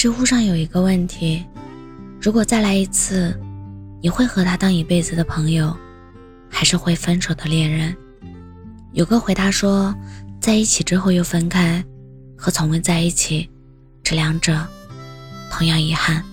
[0.00, 1.44] 知乎上有一个问题：
[2.22, 3.38] 如果再来一次，
[4.00, 5.76] 你会和他当一辈子的朋友，
[6.48, 7.94] 还是会分手的恋人？
[8.94, 9.94] 有个回答说，
[10.40, 11.84] 在一起之后又分开，
[12.34, 13.50] 和从未在一起，
[14.02, 14.66] 这两者
[15.50, 16.24] 同样遗憾。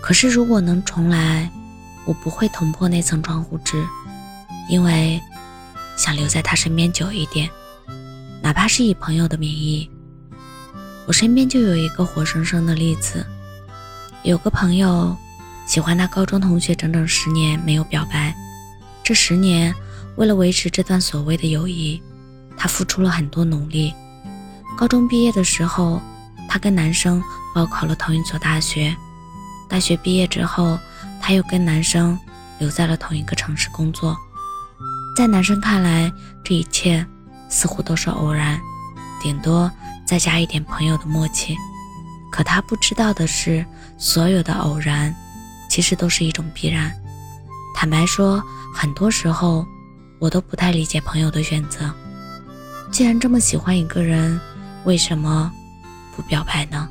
[0.00, 1.48] 可是如果能重来，
[2.04, 3.80] 我不会捅破那层窗户纸，
[4.68, 5.20] 因为
[5.96, 7.48] 想留在他身边久一点，
[8.42, 9.88] 哪怕是以朋友的名义。
[11.06, 13.26] 我身边就有一个活生生的例子，
[14.22, 15.16] 有个朋友
[15.66, 18.34] 喜欢他高中同学整整十年没有表白，
[19.02, 19.74] 这十年
[20.16, 22.00] 为了维持这段所谓的友谊，
[22.56, 23.92] 他付出了很多努力。
[24.78, 26.00] 高中毕业的时候，
[26.48, 27.22] 他跟男生
[27.54, 28.94] 报考了同一所大学，
[29.68, 30.78] 大学毕业之后，
[31.20, 32.18] 他又跟男生
[32.58, 34.16] 留在了同一个城市工作。
[35.16, 36.10] 在男生看来，
[36.44, 37.04] 这一切
[37.48, 38.58] 似乎都是偶然，
[39.20, 39.70] 顶多。
[40.12, 41.56] 再加一点朋友的默契，
[42.30, 43.64] 可他不知道的是，
[43.96, 45.14] 所有的偶然，
[45.70, 46.92] 其实都是一种必然。
[47.74, 48.42] 坦白说，
[48.74, 49.66] 很多时候
[50.18, 51.90] 我都不太理解朋友的选择。
[52.90, 54.38] 既然这么喜欢一个人，
[54.84, 55.50] 为什么
[56.14, 56.86] 不表白呢？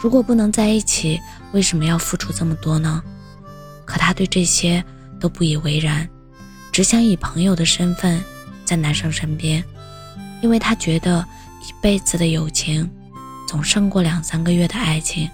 [0.00, 3.02] 如果不能在一起，为什么要付出这么多呢？
[3.84, 4.84] 可他对这些
[5.18, 6.08] 都不以为然，
[6.70, 8.22] 只想以朋友的身份
[8.64, 9.64] 在男生身边，
[10.40, 11.26] 因为他觉得。
[11.70, 12.90] 一辈子的友情，
[13.46, 15.30] 总胜过两三个月的爱情。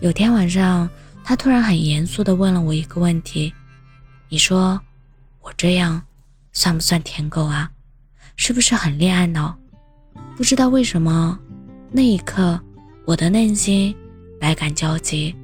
[0.00, 0.88] 有天晚上，
[1.22, 3.52] 他突然很严肃地问了我一个问题
[4.30, 4.80] ：“你说，
[5.42, 6.02] 我这样
[6.54, 7.70] 算不算舔狗啊？
[8.36, 9.54] 是不是很恋爱脑？”
[10.34, 11.38] 不知道为什么，
[11.90, 12.58] 那一刻
[13.04, 13.94] 我的内心
[14.40, 15.36] 百感交集，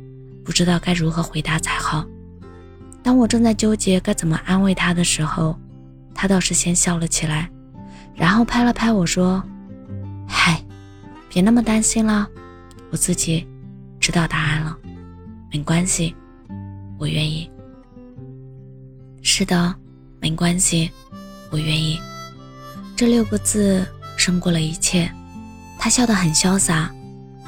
[0.42, 2.02] 不知道该如何回答才好。
[3.02, 5.54] 当我正在纠结该怎么安慰他的时候，
[6.14, 7.50] 他倒是先笑了起来，
[8.14, 9.44] 然后拍了拍我说。
[10.34, 10.59] 嗨，
[11.28, 12.26] 别那么担心了，
[12.91, 13.47] 我自己
[14.00, 14.75] 知道答案了，
[15.53, 16.16] 没关系，
[16.98, 17.48] 我愿意。
[19.20, 19.75] 是的，
[20.20, 20.91] 没关系，
[21.50, 22.00] 我愿意。
[22.97, 25.12] 这六个字胜过了一切。
[25.78, 26.91] 他笑得很潇洒，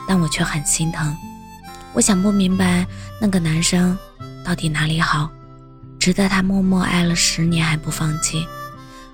[0.07, 1.17] 但我却很心疼。
[1.95, 2.87] 我想不明白
[3.21, 3.97] 那个男生
[4.45, 5.31] 到底哪里好，
[5.99, 8.47] 值得他默默爱了十年还不放弃。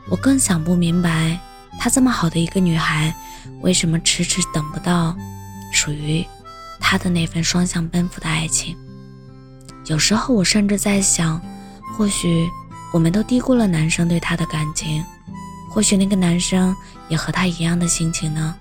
[0.09, 1.39] 我更想不明白。
[1.79, 3.15] 她这么好的一个女孩，
[3.61, 5.17] 为什么迟迟等不到
[5.73, 6.25] 属于
[6.81, 8.77] 她的那份双向奔赴的爱情？
[9.87, 11.41] 有时候我甚至在想，
[11.97, 12.49] 或许
[12.93, 15.05] 我们都低估了男生对她的感情，
[15.71, 16.75] 或许那个男生
[17.09, 18.55] 也和她一样的心情呢？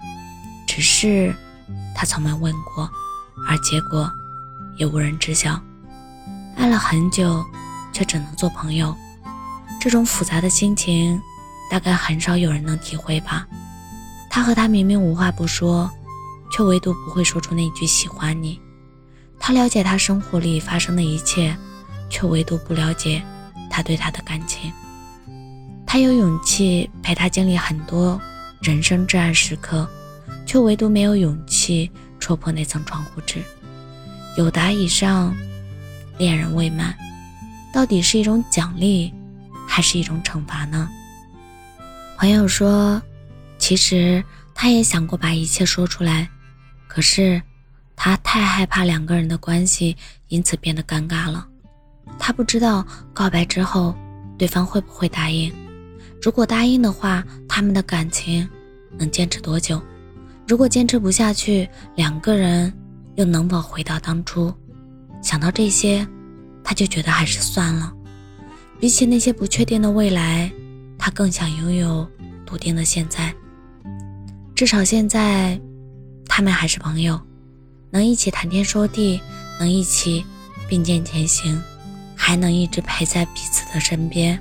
[0.68, 1.36] 只是
[1.96, 2.90] 他从没问过，
[3.47, 4.09] 而结果
[4.78, 5.59] 也无人知晓。
[6.56, 7.44] 爱了很久，
[7.91, 8.96] 却只能做朋友，
[9.81, 11.20] 这种复杂的心情。
[11.69, 13.47] 大概很少有人能体会吧。
[14.30, 15.90] 他和他明明无话不说，
[16.52, 18.59] 却唯独不会说出那句喜欢你。
[19.40, 21.56] 他了解他生活里发生的一切，
[22.09, 23.22] 却唯独不了解
[23.69, 24.72] 他对他的感情。
[25.85, 28.22] 他有勇气陪他经历很多
[28.62, 29.90] 人生至暗时刻，
[30.46, 33.41] 却唯独没有勇气戳破那层窗户纸。
[34.38, 35.35] 有达以上，
[36.19, 36.96] 恋人未满，
[37.74, 39.12] 到底是一种奖励，
[39.68, 40.88] 还是一种惩罚呢？
[42.19, 43.02] 朋友说，
[43.57, 44.22] 其实
[44.53, 46.30] 他也想过把一切说出来，
[46.85, 47.41] 可是
[47.96, 49.96] 他太害怕两个人的关系
[50.28, 51.47] 因此变得尴尬了。
[52.19, 53.96] 他不知道告白之后
[54.38, 55.50] 对方会不会答应，
[56.22, 58.46] 如果答应的话，他们的感情
[58.97, 59.81] 能坚持多久？
[60.46, 62.74] 如果坚持不下去，两个人
[63.16, 64.53] 又能否回到当初？
[65.22, 66.06] 想到这些，
[66.66, 67.94] 他就觉得还是算了。
[68.78, 70.52] 比起那些不确定的未来。
[71.09, 72.08] 他更想拥有
[72.46, 73.34] 笃定的现在，
[74.56, 75.59] 至少现在，
[76.28, 77.20] 他们还是朋友，
[77.90, 79.20] 能一起谈天说地，
[79.59, 80.23] 能一起
[80.67, 81.59] 并肩前行，
[82.16, 84.40] 还能一直陪在彼此的身边。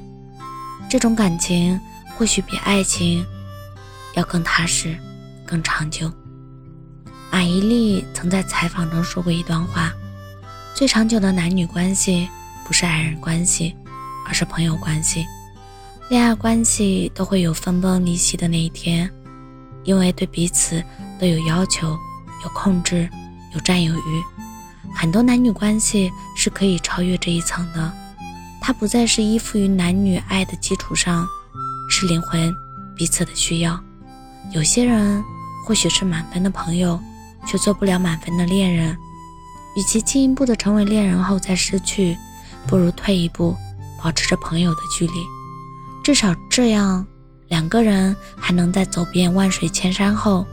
[0.91, 1.81] 这种感情
[2.15, 3.25] 或许比爱情
[4.12, 4.94] 要更踏实、
[5.47, 6.12] 更长久。
[7.32, 9.91] 马伊琍曾在采访中说过一段话：
[10.75, 12.29] 最长久的男女关系
[12.67, 13.75] 不是爱人关系，
[14.26, 15.25] 而是朋友关系。
[16.08, 19.10] 恋爱关系都会有分崩离析的那一天，
[19.84, 20.82] 因为对彼此
[21.20, 23.06] 都有要求、有控制、
[23.55, 24.22] 有占有欲。
[24.94, 27.93] 很多男女关系是可以超越这一层的，
[28.58, 31.28] 它不再是依附于男女爱的基础上，
[31.90, 32.55] 是灵魂
[32.96, 33.78] 彼此的需要。
[34.50, 35.22] 有些人
[35.66, 36.99] 或许是满分的朋友，
[37.46, 38.96] 却做不了满分的恋人。
[39.76, 42.16] 与其进一步的成为恋人后再失去，
[42.66, 43.55] 不如退一步，
[44.02, 45.12] 保持着朋友的距离。
[46.08, 47.06] 至少这样，
[47.49, 50.46] 两个人还能在走遍万水千山后，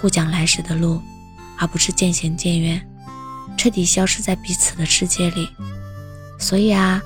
[0.00, 0.98] 互讲来时的路，
[1.58, 2.82] 而不是渐行渐远，
[3.58, 5.46] 彻底消失在彼此的世界里。
[6.38, 7.02] 所以啊，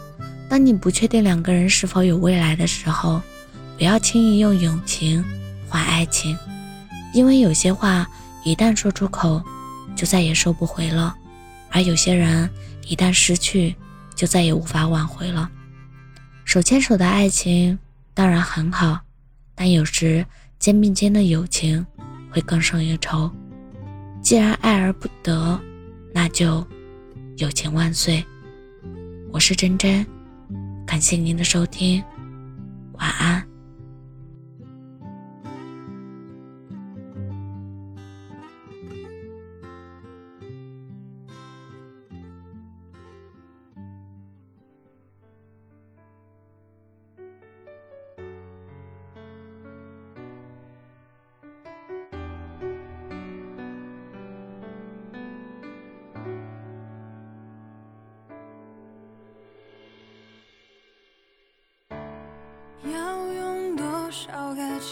[0.48, 3.20] 当你不确定两个人是否有未来的时候，
[3.76, 5.24] 不要轻易用友情
[5.68, 6.38] 换爱情，
[7.12, 8.06] 因为有些话
[8.44, 9.42] 一旦说出口，
[9.96, 11.12] 就再也收不回了；
[11.68, 12.48] 而有些人
[12.86, 13.74] 一旦失去，
[14.14, 15.50] 就再也无法挽回了。
[16.52, 17.78] 手牵手的爱情
[18.12, 19.00] 当然很好，
[19.54, 20.22] 但有时
[20.58, 21.86] 肩并肩的友情
[22.30, 23.30] 会更胜一筹。
[24.20, 25.58] 既然爱而不得，
[26.12, 26.62] 那就
[27.38, 28.22] 友情万岁。
[29.32, 30.06] 我是真真，
[30.86, 32.04] 感谢您的收听，
[32.98, 33.42] 晚安。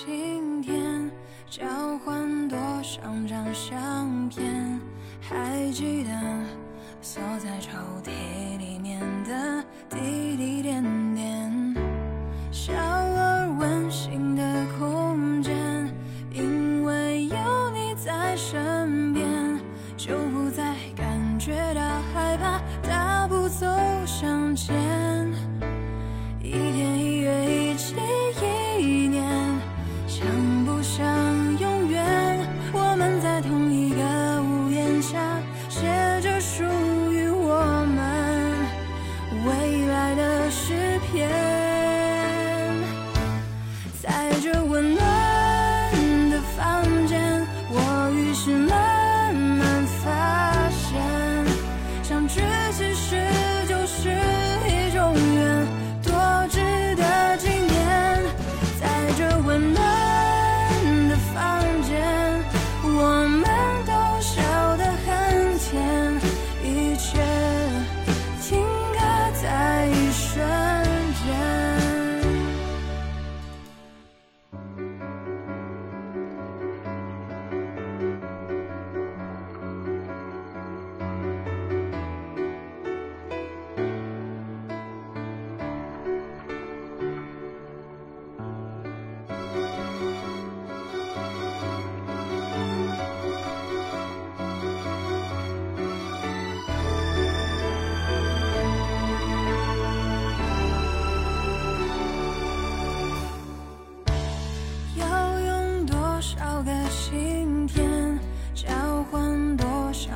[0.07, 1.11] 今天，
[1.51, 1.63] 交
[1.99, 4.81] 换多少张相片？
[5.21, 6.11] 还记得
[7.03, 9.60] 锁在抽屉里面的
[30.21, 30.60] 想。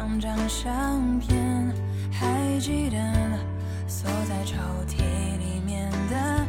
[0.06, 1.72] 两张相片，
[2.12, 2.98] 还记得
[3.88, 4.56] 锁在抽
[4.86, 4.98] 屉
[5.38, 6.46] 里面的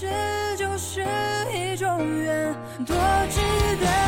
[0.00, 1.04] 这就是
[1.52, 2.54] 一种缘
[2.86, 2.96] 多
[3.28, 3.38] 值
[3.76, 3.99] 得